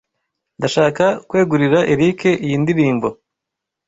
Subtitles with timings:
[0.57, 3.07] Ndashaka kwegurira Eric iyi ndirimbo.